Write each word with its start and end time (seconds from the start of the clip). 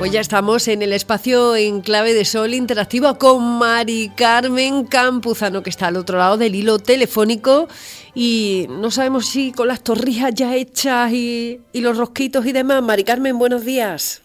Pues 0.00 0.12
ya 0.12 0.22
estamos 0.22 0.66
en 0.68 0.80
el 0.80 0.94
espacio 0.94 1.54
en 1.56 1.82
clave 1.82 2.14
de 2.14 2.24
sol 2.24 2.54
interactivo 2.54 3.18
con 3.18 3.58
Mari 3.58 4.10
Carmen 4.16 4.84
Campuzano, 4.86 5.62
que 5.62 5.68
está 5.68 5.88
al 5.88 5.96
otro 5.96 6.16
lado 6.16 6.38
del 6.38 6.54
hilo 6.54 6.78
telefónico. 6.78 7.68
Y 8.14 8.66
no 8.70 8.90
sabemos 8.90 9.26
si 9.26 9.52
con 9.52 9.68
las 9.68 9.82
torrijas 9.82 10.32
ya 10.34 10.56
hechas 10.56 11.12
y, 11.12 11.60
los 11.74 11.98
rosquitos 11.98 12.46
y 12.46 12.52
demás. 12.52 12.82
Mari 12.82 13.04
Carmen, 13.04 13.38
buenos 13.38 13.62
días. 13.66 14.22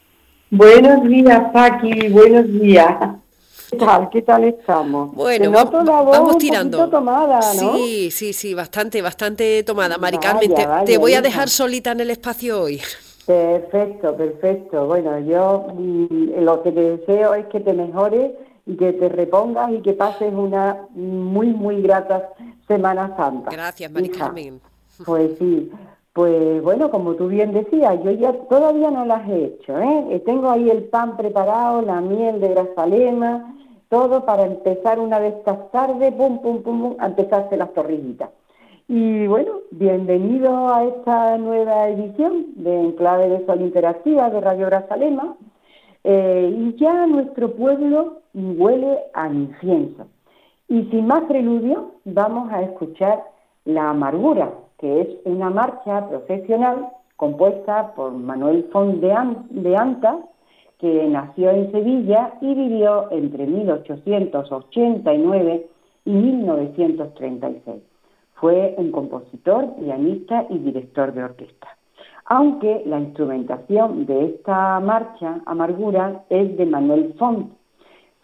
Buenos 0.49 1.03
días, 1.09 1.41
Paqui, 1.52 2.07
buenos 2.07 2.45
días. 2.53 2.95
¿Qué 3.70 3.76
tal? 3.76 4.09
¿Qué 4.09 4.21
tal 4.21 4.45
estamos? 4.45 5.13
Bueno, 5.13 5.52
vamos, 5.52 6.38
tirando. 6.38 6.89
tomada, 6.89 7.53
¿no? 7.62 7.76
Sí, 7.76 8.12
sí, 8.12 8.31
sí, 8.31 8.53
bastante, 8.53 9.02
bastante 9.02 9.62
tomada. 9.63 9.98
Mari 9.98 10.20
Carmen, 10.20 10.53
te, 10.85 10.98
voy 10.98 11.16
a 11.16 11.21
dejar 11.21 11.49
solita 11.49 11.91
en 11.91 11.99
el 11.99 12.12
espacio 12.12 12.62
hoy. 12.62 12.81
Perfecto, 13.25 14.15
perfecto. 14.15 14.85
Bueno, 14.85 15.20
yo 15.20 15.67
mm, 15.73 16.43
lo 16.43 16.61
que 16.61 16.71
te 16.71 16.97
deseo 16.97 17.33
es 17.33 17.45
que 17.47 17.59
te 17.59 17.73
mejores 17.73 18.31
y 18.66 18.75
que 18.77 18.93
te 18.93 19.09
repongas 19.09 19.71
y 19.71 19.81
que 19.81 19.93
pases 19.93 20.33
una 20.33 20.88
muy, 20.93 21.47
muy 21.47 21.81
grata 21.81 22.30
Semana 22.67 23.16
Santa. 23.16 23.52
Gracias, 23.52 23.91
Mari 23.91 24.09
Carmen. 24.09 24.61
Pues 25.05 25.38
sí. 25.39 25.71
Pues 26.13 26.63
bueno, 26.63 26.89
como 26.91 27.16
tú 27.16 27.27
bien 27.27 27.52
decías, 27.52 28.02
yo 28.03 28.11
ya 28.11 28.31
todavía 28.47 28.89
no 28.89 29.05
las 29.05 29.27
he 29.27 29.45
hecho. 29.45 29.77
¿eh? 29.77 30.05
¿eh? 30.11 30.19
Tengo 30.25 30.49
ahí 30.49 30.69
el 30.69 30.85
pan 30.85 31.17
preparado, 31.17 31.81
la 31.81 31.99
miel 31.99 32.39
de 32.39 32.49
grazalema, 32.49 33.53
todo 33.89 34.23
para 34.25 34.45
empezar 34.45 34.99
una 34.99 35.19
de 35.19 35.30
estas 35.30 35.69
tardes, 35.71 36.13
pum, 36.13 36.39
pum, 36.41 36.63
pum, 36.63 36.81
pum, 36.81 36.95
a 36.99 37.07
empezarse 37.07 37.57
las 37.57 37.73
torrillitas. 37.73 38.30
Y 38.88 39.25
bueno, 39.25 39.62
bienvenido 39.71 40.67
a 40.67 40.84
esta 40.84 41.39
nueva 41.39 41.89
edición 41.89 42.45
de 42.55 42.81
Enclave 42.81 43.30
de 43.30 43.44
Sol 43.47 43.61
Interactiva 43.61 44.30
de 44.30 44.41
Radio 44.41 44.67
Brazalema. 44.67 45.36
Eh, 46.03 46.55
y 46.55 46.75
ya 46.75 47.08
nuestro 47.08 47.56
pueblo 47.56 48.22
huele 48.36 49.00
a 49.16 49.28
incienso. 49.28 50.06
Y 50.67 50.83
sin 50.91 51.08
más 51.08 51.23
preludio, 51.23 51.94
vamos 52.06 52.53
a 52.53 52.61
escuchar 52.61 53.23
La 53.63 53.89
Amargura, 53.89 54.53
que 54.78 55.02
es 55.02 55.08
una 55.23 55.50
marcha 55.50 56.08
profesional 56.08 56.89
compuesta 57.16 57.95
por 57.95 58.11
Manuel 58.11 58.69
Font 58.72 59.02
de, 59.02 59.16
de 59.50 59.75
Anta, 59.75 60.19
que 60.78 61.08
nació 61.08 61.50
en 61.50 61.72
Sevilla 61.72 62.36
y 62.39 62.53
vivió 62.53 63.11
entre 63.11 63.47
1889 63.47 65.69
y 66.06 66.11
1936. 66.11 67.94
Fue 68.36 68.75
un 68.78 68.91
compositor, 68.91 69.75
pianista 69.75 70.45
y 70.50 70.59
director 70.59 71.14
de 71.14 71.23
orquesta. 71.23 71.67
Aunque 72.25 72.83
la 72.86 73.00
instrumentación 73.00 74.05
de 74.05 74.25
esta 74.25 74.80
marcha, 74.80 75.41
Amargura, 75.45 76.23
es 76.30 76.56
de 76.58 76.66
Manuel 76.66 77.13
Font 77.17 77.52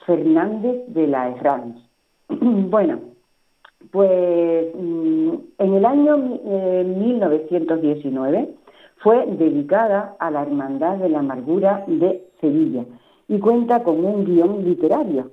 Fernández 0.06 0.86
de 0.88 1.08
la 1.08 1.30
Herranz. 1.30 1.78
bueno, 2.30 3.00
pues 3.92 4.68
mm, 4.76 5.30
en 5.58 5.74
el 5.74 5.86
año 5.86 6.18
1919 6.18 8.40
eh, 8.40 8.54
fue 8.98 9.26
dedicada 9.26 10.16
a 10.20 10.30
la 10.32 10.44
Hermandad 10.44 10.98
de 10.98 11.10
la 11.10 11.20
Amargura 11.20 11.84
de 11.88 12.28
Sevilla 12.40 12.86
y 13.28 13.40
cuenta 13.40 13.84
con 13.84 14.04
un 14.04 14.26
guion 14.26 14.64
literario 14.64 15.32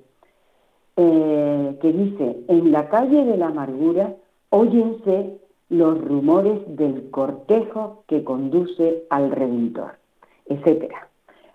eh, 0.97 1.79
que 1.81 1.93
dice, 1.93 2.45
en 2.49 2.73
la 2.73 2.89
calle 2.89 3.25
de 3.25 3.37
la 3.37 3.47
Amargura 3.49 4.15
óyense 4.51 5.39
los 5.69 6.01
rumores 6.03 6.61
del 6.77 7.11
cortejo 7.11 8.05
que 8.07 8.25
conduce 8.25 9.05
al 9.11 9.31
Redentor, 9.31 9.99
etcétera. 10.47 11.09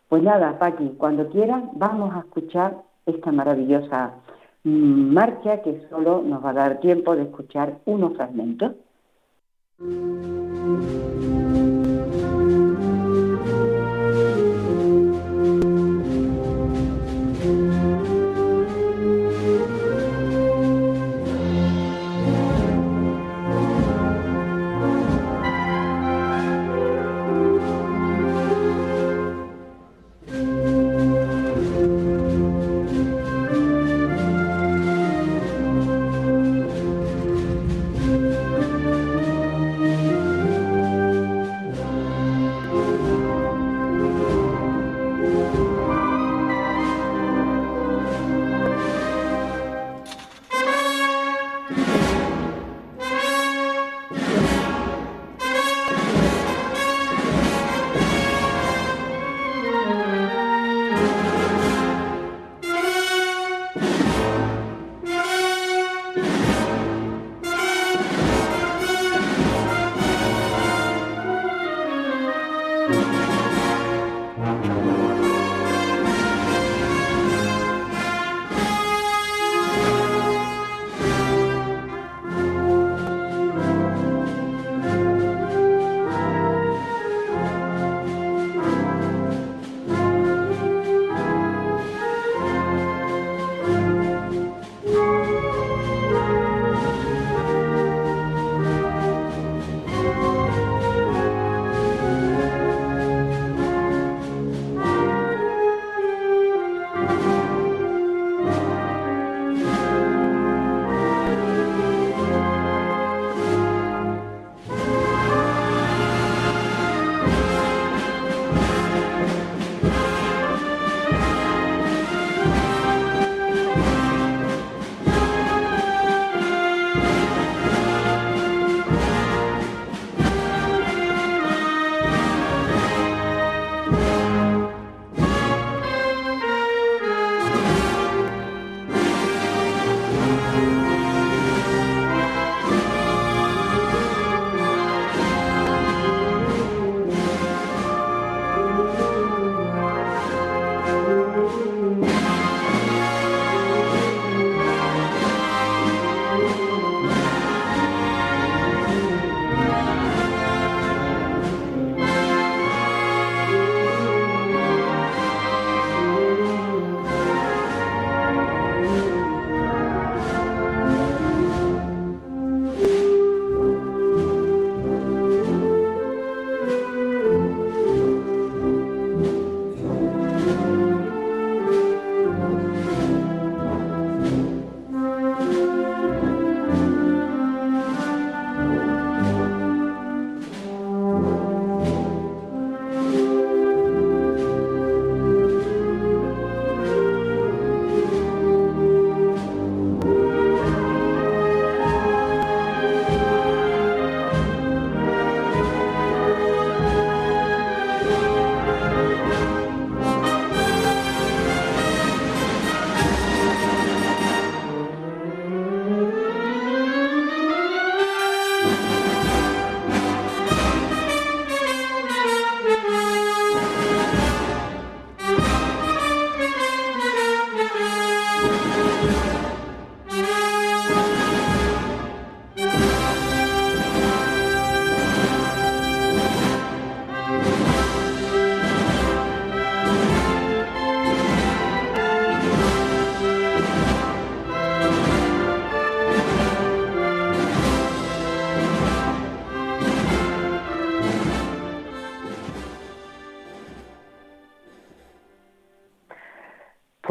Pues 0.08 0.22
nada, 0.22 0.60
Paqui, 0.60 0.90
cuando 0.98 1.30
quieran 1.30 1.72
vamos 1.74 2.14
a 2.14 2.20
escuchar 2.20 2.84
esta 3.06 3.32
maravillosa 3.32 4.16
mm, 4.64 5.14
marcha 5.14 5.62
que 5.64 5.88
solo 5.90 6.22
nos 6.22 6.44
va 6.44 6.52
a 6.52 6.54
dar 6.54 6.80
tiempo 6.80 7.16
de 7.16 7.24
escuchar 7.24 7.80
unos 7.86 8.16
fragmentos. 8.16 8.74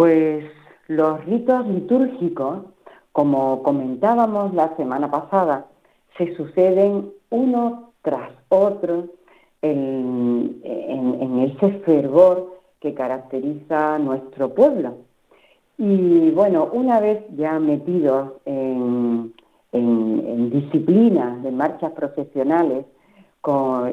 Pues 0.03 0.32
los 0.97 1.25
ritos 1.25 1.67
litúrgicos, 1.67 2.61
como 3.13 3.63
comentábamos 3.63 4.55
la 4.55 4.77
semana 4.77 5.11
pasada, 5.11 5.67
se 6.17 6.35
suceden 6.37 7.11
uno 7.31 7.93
tras 8.03 8.31
otro 8.49 9.07
en, 9.63 10.61
ese 10.63 11.81
fervor 11.81 12.61
que 12.81 12.95
caracteriza 12.95 13.99
nuestro 13.99 14.55
pueblo. 14.55 14.99
Y 15.79 16.31
bueno, 16.31 16.69
una 16.73 17.01
vez 17.01 17.25
ya 17.37 17.59
metidos 17.59 18.33
en, 18.45 19.33
disciplinas 20.51 21.43
de 21.43 21.51
marchas 21.51 21.93
profesionales, 21.93 22.85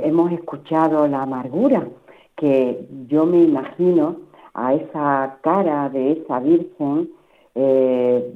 hemos 0.03 0.31
escuchado 0.31 1.07
la 1.07 1.21
amargura 1.21 1.87
que 2.35 2.85
yo 3.07 3.25
me 3.25 3.41
imagino 3.41 4.28
a 4.59 4.73
esa 4.73 5.37
cara 5.41 5.89
de 5.89 6.11
esa 6.11 6.39
Virgen, 6.39 7.09
eh, 7.55 8.33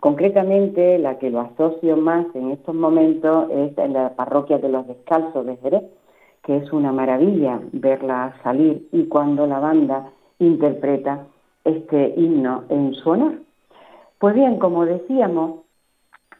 concretamente 0.00 0.98
la 0.98 1.18
que 1.18 1.30
lo 1.30 1.40
asocio 1.40 1.96
más 1.96 2.26
en 2.34 2.50
estos 2.50 2.74
momentos 2.74 3.48
es 3.50 3.78
en 3.78 3.92
la 3.92 4.10
parroquia 4.16 4.58
de 4.58 4.68
los 4.68 4.86
Descalzos 4.86 5.46
de 5.46 5.56
Jerez, 5.58 5.84
que 6.42 6.56
es 6.56 6.72
una 6.72 6.92
maravilla 6.92 7.60
verla 7.72 8.34
salir 8.42 8.88
y 8.92 9.04
cuando 9.04 9.46
la 9.46 9.60
banda 9.60 10.10
interpreta 10.38 11.26
este 11.64 12.14
himno 12.16 12.64
en 12.68 12.94
su 12.94 13.10
honor. 13.10 13.34
Pues 14.18 14.34
bien, 14.34 14.58
como 14.58 14.84
decíamos, 14.84 15.60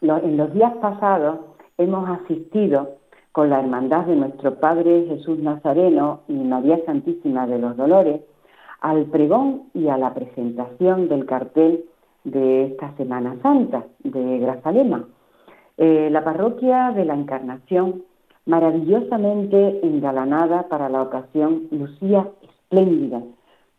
en 0.01 0.37
los 0.37 0.53
días 0.53 0.73
pasados 0.81 1.39
hemos 1.77 2.09
asistido 2.09 2.95
con 3.31 3.49
la 3.49 3.59
hermandad 3.61 4.05
de 4.05 4.15
nuestro 4.15 4.55
Padre 4.55 5.05
Jesús 5.07 5.39
Nazareno 5.39 6.21
y 6.27 6.33
María 6.33 6.83
Santísima 6.85 7.47
de 7.47 7.59
los 7.59 7.77
Dolores 7.77 8.21
al 8.81 9.05
pregón 9.05 9.69
y 9.73 9.87
a 9.87 9.97
la 9.97 10.13
presentación 10.13 11.07
del 11.07 11.25
cartel 11.25 11.85
de 12.23 12.65
esta 12.65 12.95
Semana 12.97 13.37
Santa 13.41 13.85
de 14.03 14.39
Grazalema. 14.39 15.07
Eh, 15.77 16.09
la 16.11 16.23
parroquia 16.23 16.91
de 16.91 17.05
la 17.05 17.13
Encarnación, 17.13 18.03
maravillosamente 18.45 19.85
engalanada 19.85 20.67
para 20.67 20.89
la 20.89 21.03
ocasión, 21.03 21.67
lucía 21.71 22.27
espléndida, 22.41 23.21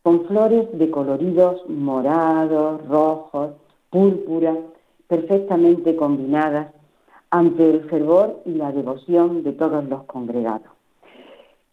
con 0.02 0.24
flores 0.26 0.66
de 0.72 0.90
coloridos 0.90 1.68
morados, 1.68 2.86
rojos, 2.88 3.50
púrpura, 3.90 4.56
perfectamente 5.08 5.94
combinadas 5.96 6.68
ante 7.30 7.70
el 7.70 7.88
fervor 7.88 8.40
y 8.44 8.54
la 8.54 8.72
devoción 8.72 9.42
de 9.42 9.52
todos 9.52 9.84
los 9.84 10.04
congregados. 10.04 10.68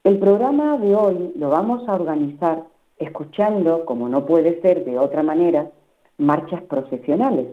El 0.04 0.18
programa 0.18 0.78
de 0.78 0.96
hoy 0.96 1.32
lo 1.36 1.50
vamos 1.50 1.88
a 1.88 1.94
organizar 1.94 2.64
escuchando, 3.00 3.86
como 3.86 4.10
no 4.10 4.26
puede 4.26 4.62
ser 4.62 4.86
de 4.86 5.00
otra 5.00 5.24
manera, 5.24 5.72
marchas 6.18 6.62
profesionales. 6.64 7.48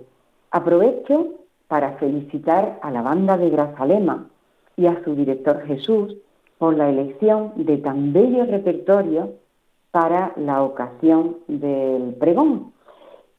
Aprovecho 0.50 1.28
para 1.68 1.92
felicitar 1.94 2.78
a 2.82 2.90
la 2.90 3.02
banda 3.02 3.36
de 3.38 3.50
Grazalema 3.50 4.28
y 4.76 4.86
a 4.86 5.02
su 5.04 5.14
director 5.14 5.62
Jesús 5.66 6.16
por 6.58 6.76
la 6.76 6.88
elección 6.88 7.52
de 7.56 7.78
tan 7.78 8.12
bello 8.12 8.44
repertorio 8.44 9.34
para 9.90 10.32
la 10.36 10.62
ocasión 10.62 11.38
del 11.48 12.14
pregón. 12.14 12.72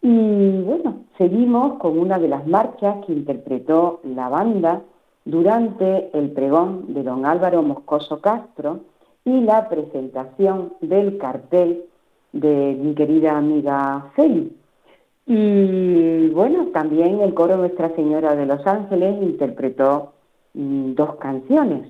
Y 0.01 0.61
bueno, 0.61 1.05
seguimos 1.17 1.79
con 1.79 1.97
una 1.97 2.19
de 2.19 2.27
las 2.27 2.47
marchas 2.47 3.05
que 3.05 3.13
interpretó 3.13 3.99
la 4.03 4.29
banda 4.29 4.81
durante 5.25 6.09
el 6.17 6.31
pregón 6.31 6.93
de 6.93 7.03
don 7.03 7.25
Álvaro 7.25 7.61
Moscoso 7.61 8.21
Castro 8.21 8.79
y 9.25 9.41
la 9.41 9.67
presentación 9.67 10.73
del 10.79 11.17
cartel 11.17 11.85
de 12.33 12.77
mi 12.79 12.93
querida 12.93 13.37
amiga 13.37 14.11
Feli. 14.15 14.55
Y 15.25 16.29
bueno, 16.29 16.67
también 16.67 17.19
el 17.19 17.33
coro 17.33 17.57
Nuestra 17.57 17.93
Señora 17.95 18.35
de 18.35 18.45
los 18.45 18.65
Ángeles 18.65 19.21
interpretó 19.21 20.13
mm, 20.53 20.93
dos 20.93 21.15
canciones. 21.15 21.89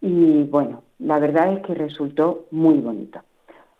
Y 0.00 0.44
bueno, 0.44 0.82
la 1.00 1.18
verdad 1.18 1.52
es 1.52 1.60
que 1.60 1.74
resultó 1.74 2.44
muy 2.50 2.78
bonito. 2.78 3.20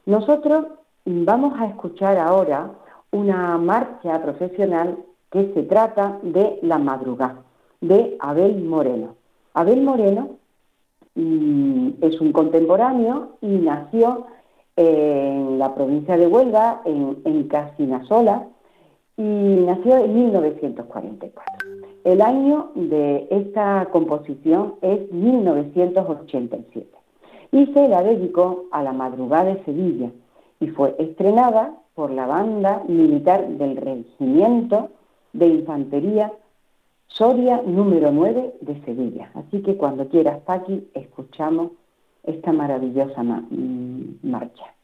Nosotros 0.06 0.66
vamos 1.04 1.58
a 1.60 1.66
escuchar 1.66 2.18
ahora 2.18 2.70
una 3.12 3.56
marcha 3.58 4.20
profesional 4.22 4.98
que 5.30 5.52
se 5.54 5.62
trata 5.62 6.18
de 6.22 6.58
La 6.62 6.78
Madrugada, 6.78 7.42
de 7.80 8.16
Abel 8.20 8.62
Moreno. 8.62 9.14
Abel 9.54 9.82
Moreno 9.82 10.36
mm, 11.14 11.90
es 12.00 12.20
un 12.20 12.32
contemporáneo 12.32 13.36
y 13.40 13.48
nació 13.48 14.26
en 14.76 15.58
la 15.58 15.74
provincia 15.74 16.16
de 16.16 16.26
Huelva, 16.26 16.82
en, 16.84 17.18
en 17.24 17.48
Casinasola, 17.48 18.46
y 19.16 19.22
nació 19.22 19.96
en 19.96 20.14
1944. 20.14 21.68
El 22.04 22.20
año 22.20 22.70
de 22.74 23.26
esta 23.30 23.88
composición 23.90 24.74
es 24.82 25.10
1987 25.10 26.86
y 27.52 27.66
se 27.72 27.88
la 27.88 28.02
dedicó 28.02 28.66
a 28.70 28.82
la 28.82 28.92
madrugada 28.92 29.54
de 29.54 29.64
Sevilla 29.64 30.10
y 30.60 30.68
fue 30.68 30.94
estrenada 30.98 31.74
por 31.94 32.10
la 32.10 32.26
banda 32.26 32.82
militar 32.86 33.48
del 33.48 33.76
Regimiento 33.76 34.90
de 35.32 35.46
Infantería 35.46 36.32
Soria 37.08 37.62
número 37.64 38.12
9 38.12 38.56
de 38.60 38.80
Sevilla. 38.84 39.30
Así 39.34 39.62
que 39.62 39.76
cuando 39.76 40.08
quieras, 40.08 40.40
Paqui, 40.44 40.88
escuchamos 40.92 41.72
esta 42.22 42.52
maravillosa 42.52 43.22
marcha. 44.22 44.74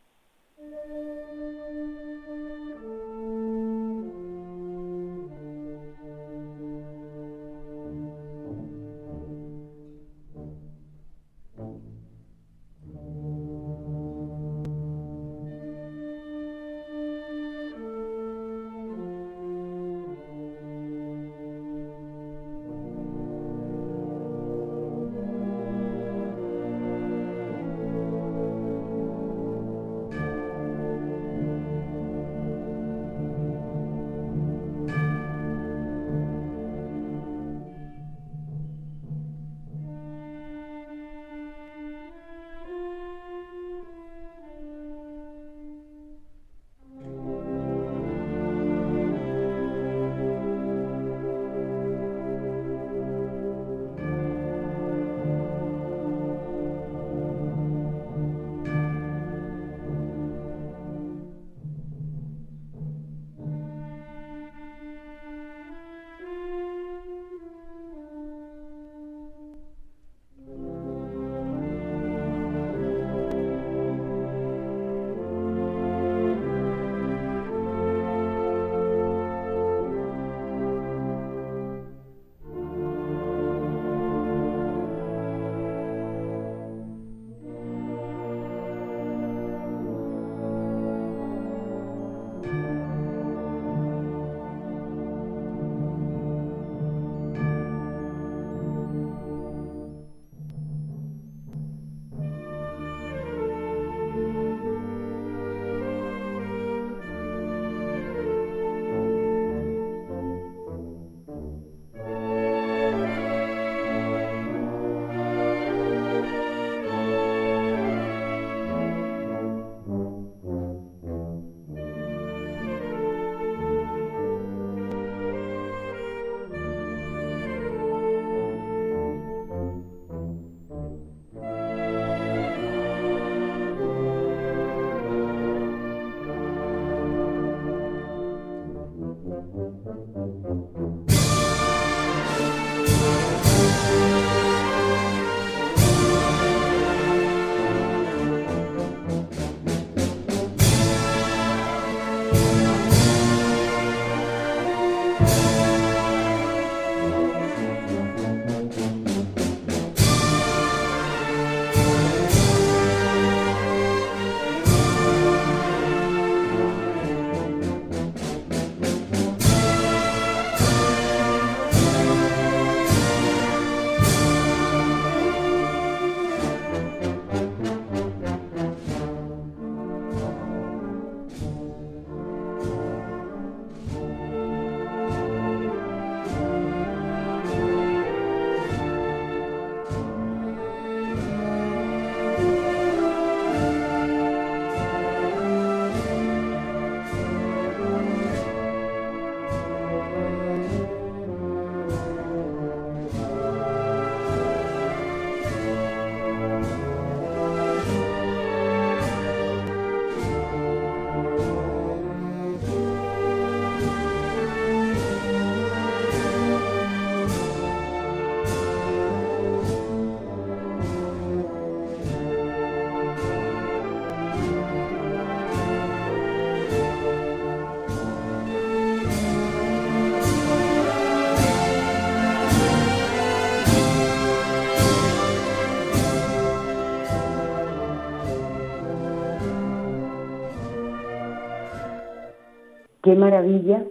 Qué 243.02 243.14
maravilla, 243.14 243.85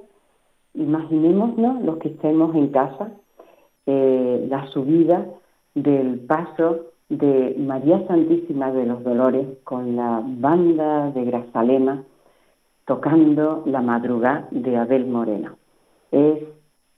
imaginémonos 0.73 1.83
los 1.83 1.97
que 1.97 2.09
estemos 2.09 2.55
en 2.55 2.69
casa, 2.69 3.11
eh, 3.85 4.47
la 4.49 4.67
subida 4.67 5.25
del 5.75 6.19
paso 6.21 6.87
de 7.09 7.55
María 7.59 8.05
Santísima 8.07 8.71
de 8.71 8.85
los 8.85 9.03
Dolores 9.03 9.47
con 9.63 9.95
la 9.95 10.23
banda 10.25 11.11
de 11.11 11.25
Grazalema 11.25 12.03
tocando 12.85 13.63
la 13.65 13.81
madrugada 13.81 14.47
de 14.51 14.77
Abel 14.77 15.05
Moreno. 15.07 15.57
Es, 16.11 16.43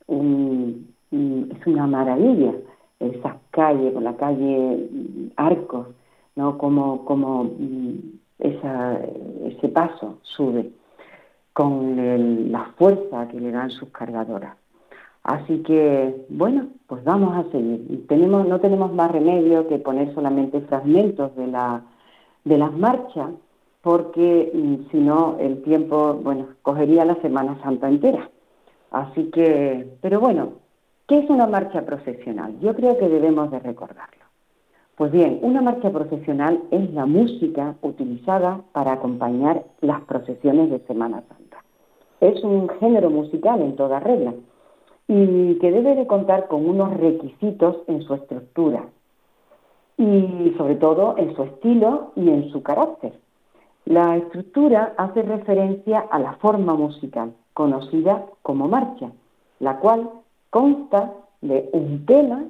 es 0.08 1.68
una 1.68 1.88
maravilla 1.88 2.54
esas 3.00 3.36
calles, 3.52 3.94
con 3.94 4.04
la 4.04 4.16
calle 4.16 4.90
Arcos, 5.36 5.88
¿no? 6.36 6.58
como, 6.58 7.06
como 7.06 7.44
mm, 7.44 7.98
ese 8.40 9.68
paso 9.70 10.20
sube 10.24 10.72
con 11.54 12.52
la 12.52 12.74
fuerza 12.78 13.28
que 13.30 13.40
le 13.40 13.52
dan 13.52 13.70
sus 13.70 13.90
cargadoras. 13.90 14.56
Así 15.24 15.60
que, 15.64 16.26
bueno, 16.30 16.68
pues 16.88 17.04
vamos 17.04 17.34
a 17.36 17.50
seguir. 17.52 18.06
Tenemos, 18.08 18.46
no 18.46 18.60
tenemos 18.60 18.94
más 18.94 19.10
remedio 19.10 19.68
que 19.68 19.80
poner 19.80 20.14
solamente 20.14 20.60
fragmentos 20.62 21.34
de, 21.36 21.48
la, 21.48 21.82
de 22.44 22.58
las 22.58 22.74
marchas, 22.74 23.30
porque 23.82 24.52
mm, 24.54 24.92
si 24.92 24.98
no, 24.98 25.38
el 25.40 25.62
tiempo, 25.64 26.16
bueno, 26.16 26.48
cogería 26.62 27.06
la 27.06 27.16
Semana 27.22 27.58
Santa 27.64 27.88
entera. 27.88 28.30
Así 28.92 29.30
que, 29.32 29.88
pero 30.02 30.20
bueno, 30.20 30.54
¿qué 31.08 31.20
es 31.20 31.30
una 31.30 31.48
marcha 31.48 31.86
procesional? 31.86 32.60
Yo 32.60 32.76
creo 32.76 32.98
que 32.98 33.08
debemos 33.08 33.50
de 33.50 33.60
recordarlo. 33.60 34.23
Pues 34.96 35.12
bien, 35.12 35.40
una 35.42 35.62
marcha 35.62 35.90
procesional 35.90 36.62
es 36.70 36.94
la 36.94 37.08
música 37.08 37.76
utilizada 37.82 38.62
para 38.74 38.94
acompañar 38.94 39.64
las 39.82 40.02
procesiones 40.02 40.70
de 40.70 40.80
Semana 40.86 41.24
Santa. 41.28 41.64
Es 42.22 42.44
un 42.44 42.70
género 42.80 43.10
musical 43.10 43.60
en 43.62 43.76
toda 43.76 44.00
regla 44.00 44.36
y 45.08 45.56
que 45.56 45.72
debe 45.72 45.96
de 45.96 46.06
contar 46.06 46.48
con 46.48 46.70
unos 46.70 46.96
requisitos 46.96 47.78
en 47.88 48.04
su 48.04 48.14
estructura 48.14 48.86
y 49.98 50.54
sobre 50.58 50.76
todo 50.76 51.16
en 51.18 51.36
su 51.36 51.42
estilo 51.42 52.12
y 52.16 52.30
en 52.30 52.52
su 52.52 52.62
carácter. 52.62 53.14
La 53.86 54.16
estructura 54.16 54.94
hace 54.98 55.24
referencia 55.24 56.02
a 56.02 56.20
la 56.20 56.34
forma 56.34 56.76
musical, 56.76 57.34
conocida 57.56 58.28
como 58.44 58.68
marcha, 58.68 59.12
la 59.60 59.80
cual 59.80 60.10
consta 60.52 61.14
de 61.42 61.68
un 61.74 62.06
tema, 62.06 62.44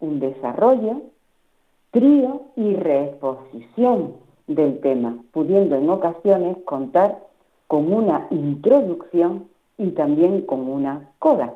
un 0.00 0.18
desarrollo, 0.18 1.02
trío 1.90 2.42
y 2.56 2.74
reexposición 2.74 4.14
del 4.46 4.80
tema, 4.80 5.16
pudiendo 5.32 5.76
en 5.76 5.88
ocasiones 5.90 6.56
contar 6.64 7.18
con 7.66 7.92
una 7.92 8.26
introducción 8.30 9.48
y 9.78 9.90
también 9.90 10.42
con 10.42 10.68
una 10.68 11.10
coda. 11.18 11.54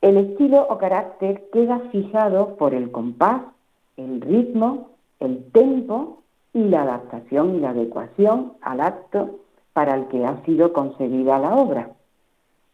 El 0.00 0.16
estilo 0.16 0.66
o 0.68 0.78
carácter 0.78 1.48
queda 1.52 1.80
fijado 1.90 2.56
por 2.56 2.74
el 2.74 2.90
compás, 2.90 3.42
el 3.96 4.20
ritmo, 4.20 4.90
el 5.18 5.50
tempo 5.50 6.22
y 6.52 6.64
la 6.64 6.82
adaptación 6.82 7.56
y 7.56 7.60
la 7.60 7.70
adecuación 7.70 8.52
al 8.60 8.80
acto 8.80 9.40
para 9.72 9.94
el 9.94 10.06
que 10.08 10.24
ha 10.24 10.44
sido 10.44 10.72
concebida 10.72 11.38
la 11.38 11.56
obra, 11.56 11.90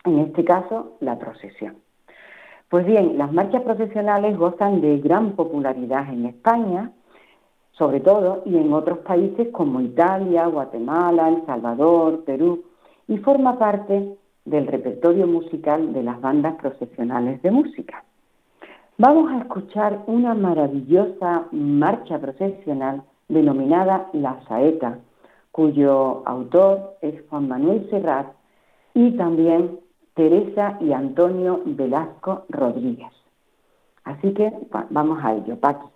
en 0.04 0.18
este 0.18 0.44
caso 0.44 0.96
la 1.00 1.18
procesión. 1.18 1.76
Pues 2.70 2.86
bien, 2.86 3.18
las 3.18 3.32
marchas 3.32 3.62
procesionales 3.62 4.38
gozan 4.38 4.80
de 4.80 4.98
gran 4.98 5.32
popularidad 5.32 6.08
en 6.08 6.26
España, 6.26 6.92
sobre 7.72 7.98
todo, 7.98 8.42
y 8.46 8.56
en 8.56 8.72
otros 8.72 8.98
países 8.98 9.48
como 9.48 9.80
Italia, 9.80 10.46
Guatemala, 10.46 11.30
El 11.30 11.44
Salvador, 11.46 12.22
Perú, 12.24 12.62
y 13.08 13.18
forma 13.18 13.58
parte 13.58 14.16
del 14.44 14.68
repertorio 14.68 15.26
musical 15.26 15.92
de 15.92 16.04
las 16.04 16.20
bandas 16.20 16.54
procesionales 16.62 17.42
de 17.42 17.50
música. 17.50 18.04
Vamos 18.98 19.32
a 19.32 19.38
escuchar 19.38 20.04
una 20.06 20.34
maravillosa 20.34 21.46
marcha 21.50 22.20
procesional 22.20 23.02
denominada 23.26 24.10
La 24.12 24.40
Saeta, 24.46 25.00
cuyo 25.50 26.22
autor 26.24 26.98
es 27.02 27.20
Juan 27.28 27.48
Manuel 27.48 27.90
Serrat 27.90 28.28
y 28.94 29.10
también 29.16 29.80
Teresa 30.20 30.76
y 30.82 30.92
Antonio 30.92 31.62
Velasco 31.64 32.44
Rodríguez. 32.50 33.10
Así 34.04 34.34
que 34.34 34.52
vamos 34.90 35.18
a 35.24 35.32
ello, 35.32 35.58
Paqui. 35.58 35.86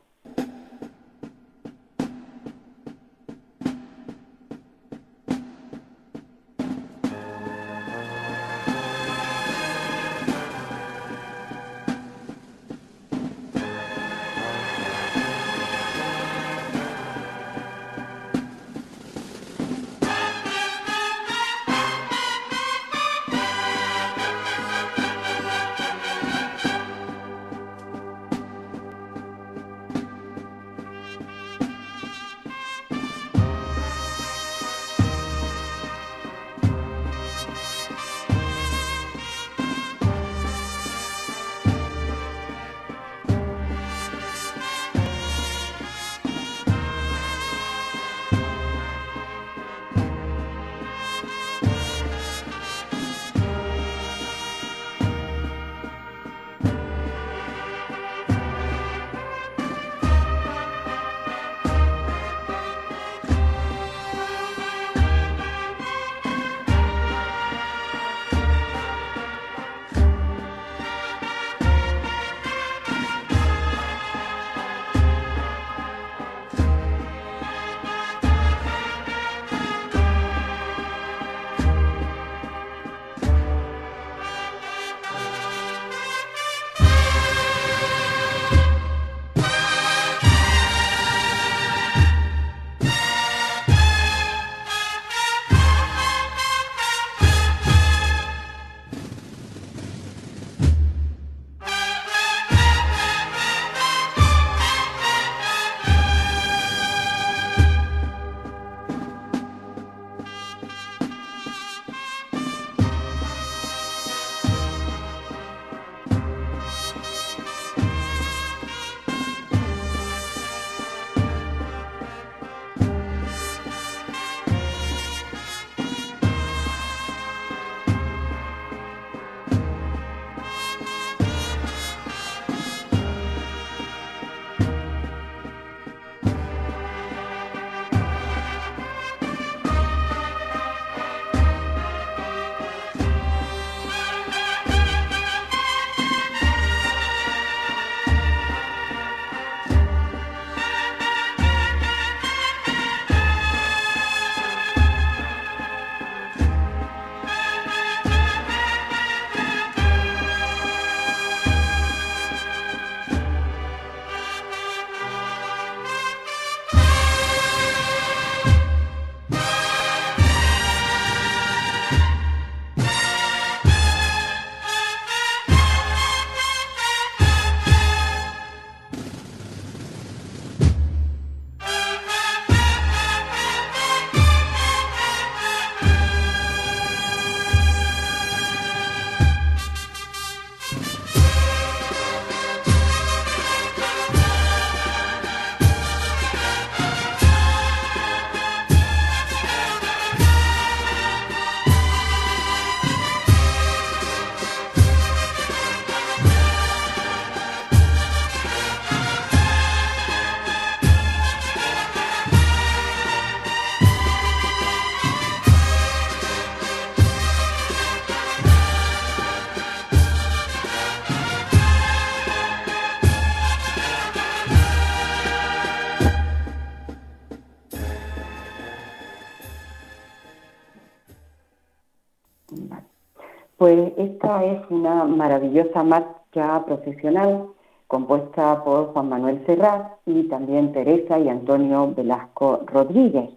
Pues 233.65 233.95
esta 233.97 234.45
es 234.45 234.61
una 234.69 235.05
maravillosa 235.05 235.83
marcha 235.83 236.63
profesional 236.67 237.47
compuesta 237.87 238.63
por 238.63 238.93
Juan 238.93 239.09
Manuel 239.09 239.43
Serrat 239.47 239.91
y 240.05 240.25
también 240.25 240.75
Teresa 240.75 241.19
y 241.19 241.31
Antonio 241.31 241.95
Velasco 241.97 242.61
Rodríguez. 242.67 243.31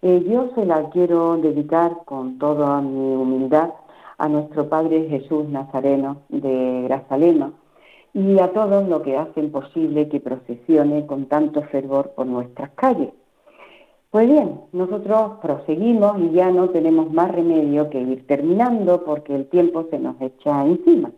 Eh, 0.00 0.24
yo 0.26 0.48
se 0.54 0.64
la 0.64 0.88
quiero 0.88 1.36
dedicar 1.36 1.98
con 2.06 2.38
toda 2.38 2.80
mi 2.80 3.14
humildad 3.14 3.74
a 4.16 4.26
nuestro 4.30 4.70
Padre 4.70 5.06
Jesús 5.10 5.46
Nazareno 5.50 6.22
de 6.30 6.84
Grazalema 6.84 7.52
y 8.14 8.38
a 8.38 8.50
todos 8.54 8.88
los 8.88 9.02
que 9.02 9.18
hacen 9.18 9.52
posible 9.52 10.08
que 10.08 10.20
procesione 10.20 11.04
con 11.04 11.26
tanto 11.26 11.60
fervor 11.64 12.12
por 12.16 12.24
nuestras 12.24 12.70
calles. 12.70 13.10
Pues 14.10 14.26
bien, 14.26 14.62
nosotros 14.72 15.32
proseguimos 15.42 16.18
y 16.18 16.30
ya 16.30 16.50
no 16.50 16.70
tenemos 16.70 17.12
más 17.12 17.30
remedio 17.30 17.90
que 17.90 18.00
ir 18.00 18.26
terminando 18.26 19.04
porque 19.04 19.34
el 19.34 19.46
tiempo 19.50 19.84
se 19.90 19.98
nos 19.98 20.18
echa 20.22 20.64
encima. 20.64 21.10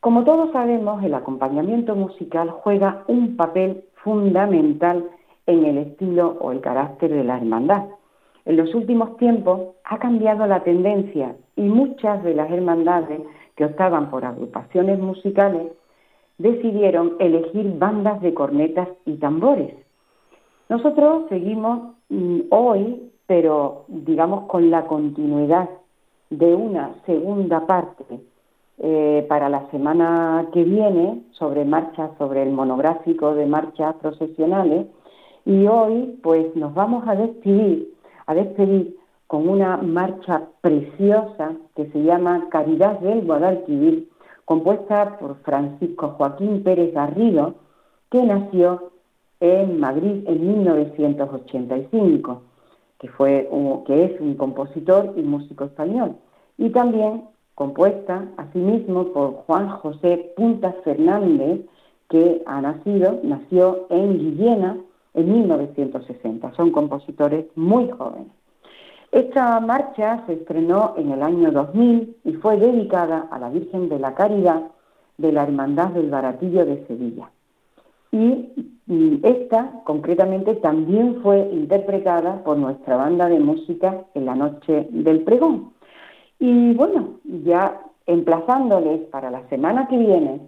Como 0.00 0.24
todos 0.24 0.50
sabemos, 0.52 1.04
el 1.04 1.12
acompañamiento 1.12 1.94
musical 1.94 2.48
juega 2.50 3.04
un 3.06 3.36
papel 3.36 3.84
fundamental 4.02 5.10
en 5.46 5.66
el 5.66 5.76
estilo 5.76 6.38
o 6.40 6.52
el 6.52 6.62
carácter 6.62 7.10
de 7.10 7.22
la 7.22 7.36
hermandad. 7.36 7.84
En 8.46 8.56
los 8.56 8.74
últimos 8.74 9.18
tiempos 9.18 9.74
ha 9.84 9.98
cambiado 9.98 10.46
la 10.46 10.62
tendencia 10.62 11.36
y 11.54 11.62
muchas 11.62 12.24
de 12.24 12.34
las 12.34 12.50
hermandades 12.50 13.20
que 13.56 13.66
optaban 13.66 14.10
por 14.10 14.24
agrupaciones 14.24 14.98
musicales 14.98 15.72
decidieron 16.38 17.16
elegir 17.18 17.78
bandas 17.78 18.22
de 18.22 18.32
cornetas 18.32 18.88
y 19.04 19.16
tambores. 19.16 19.83
Nosotros 20.68 21.24
seguimos 21.28 21.94
mm, 22.08 22.40
hoy, 22.50 23.10
pero 23.26 23.84
digamos 23.88 24.44
con 24.46 24.70
la 24.70 24.86
continuidad 24.86 25.68
de 26.30 26.54
una 26.54 26.94
segunda 27.06 27.66
parte 27.66 28.04
eh, 28.78 29.24
para 29.28 29.48
la 29.48 29.70
semana 29.70 30.48
que 30.52 30.64
viene 30.64 31.22
sobre 31.32 31.64
marchas, 31.64 32.10
sobre 32.18 32.42
el 32.42 32.50
monográfico 32.50 33.34
de 33.34 33.46
marchas 33.46 33.94
procesionales. 33.96 34.86
Y 35.44 35.66
hoy, 35.66 36.18
pues, 36.22 36.56
nos 36.56 36.74
vamos 36.74 37.06
a 37.06 37.14
despedir, 37.14 37.92
a 38.26 38.34
despedir 38.34 38.96
con 39.26 39.48
una 39.48 39.76
marcha 39.76 40.42
preciosa 40.60 41.52
que 41.76 41.86
se 41.90 42.02
llama 42.02 42.48
Caridad 42.50 42.98
del 43.00 43.24
Guadalquivir, 43.24 44.08
compuesta 44.44 45.18
por 45.18 45.36
Francisco 45.42 46.14
Joaquín 46.16 46.62
Pérez 46.62 46.94
Garrido, 46.94 47.54
que 48.10 48.22
nació 48.22 48.90
en 49.44 49.78
Madrid 49.78 50.24
en 50.26 50.46
1985, 50.46 52.42
que, 52.98 53.08
fue 53.08 53.48
que 53.86 54.04
es 54.04 54.20
un 54.20 54.34
compositor 54.36 55.12
y 55.16 55.22
músico 55.22 55.64
español. 55.64 56.16
Y 56.56 56.70
también 56.70 57.24
compuesta 57.54 58.26
asimismo 58.38 59.12
por 59.12 59.34
Juan 59.44 59.68
José 59.68 60.32
Punta 60.36 60.74
Fernández, 60.82 61.60
que 62.08 62.42
ha 62.46 62.60
nacido, 62.60 63.20
nació 63.22 63.86
en 63.90 64.18
Guillena 64.18 64.78
en 65.14 65.32
1960. 65.32 66.52
Son 66.54 66.70
compositores 66.70 67.46
muy 67.54 67.90
jóvenes. 67.90 68.32
Esta 69.12 69.60
marcha 69.60 70.24
se 70.26 70.32
estrenó 70.32 70.94
en 70.96 71.12
el 71.12 71.22
año 71.22 71.52
2000 71.52 72.16
y 72.24 72.32
fue 72.32 72.56
dedicada 72.56 73.28
a 73.30 73.38
la 73.38 73.48
Virgen 73.50 73.88
de 73.88 73.98
la 73.98 74.14
Caridad 74.14 74.62
de 75.18 75.32
la 75.32 75.44
Hermandad 75.44 75.90
del 75.90 76.10
Baratillo 76.10 76.66
de 76.66 76.84
Sevilla. 76.86 77.30
Y, 78.14 78.70
esta, 79.24 79.82
concretamente, 79.84 80.54
también 80.56 81.20
fue 81.22 81.48
interpretada 81.52 82.44
por 82.44 82.56
nuestra 82.56 82.96
banda 82.96 83.28
de 83.28 83.40
música 83.40 84.04
en 84.14 84.26
la 84.26 84.36
noche 84.36 84.86
del 84.90 85.22
pregón. 85.22 85.72
Y 86.38 86.74
bueno, 86.74 87.14
ya 87.24 87.80
emplazándoles 88.06 89.00
para 89.08 89.32
la 89.32 89.48
semana 89.48 89.88
que 89.88 89.96
viene, 89.96 90.42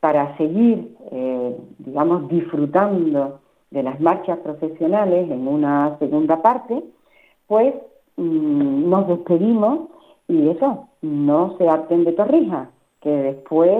para 0.00 0.36
seguir, 0.36 0.96
eh, 1.12 1.56
digamos, 1.78 2.28
disfrutando 2.28 3.38
de 3.70 3.82
las 3.84 4.00
marchas 4.00 4.38
profesionales 4.38 5.30
en 5.30 5.46
una 5.46 5.96
segunda 5.98 6.42
parte, 6.42 6.82
pues 7.46 7.72
mm, 8.16 8.88
nos 8.88 9.06
despedimos 9.06 9.90
y 10.26 10.48
eso, 10.48 10.88
no 11.02 11.56
se 11.56 11.68
harten 11.68 12.02
de 12.04 12.12
torrijas, 12.12 12.68
que 13.00 13.10
después 13.10 13.70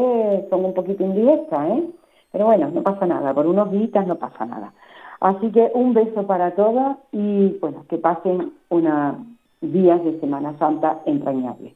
son 0.48 0.66
un 0.66 0.74
poquito 0.74 1.02
indirectas, 1.02 1.70
¿eh? 1.70 1.90
Pero 2.32 2.46
bueno, 2.46 2.70
no 2.72 2.82
pasa 2.82 3.06
nada, 3.06 3.34
por 3.34 3.46
unos 3.46 3.70
días 3.70 4.06
no 4.06 4.16
pasa 4.16 4.46
nada. 4.46 4.72
Así 5.20 5.50
que 5.52 5.70
un 5.74 5.92
beso 5.92 6.26
para 6.26 6.54
todas 6.54 6.96
y 7.12 7.58
bueno, 7.60 7.84
que 7.88 7.98
pasen 7.98 8.52
una 8.70 9.18
días 9.60 10.02
de 10.04 10.18
Semana 10.20 10.56
Santa 10.58 11.00
entrañable. 11.04 11.74